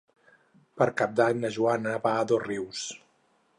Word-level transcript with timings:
Per 0.81 0.87
Cap 1.01 1.13
d'Any 1.19 1.37
na 1.45 1.53
Joana 1.59 1.93
va 2.07 2.17
a 2.23 2.27
Dosrius. 2.33 2.83